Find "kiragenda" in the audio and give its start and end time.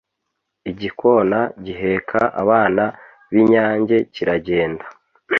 4.13-4.85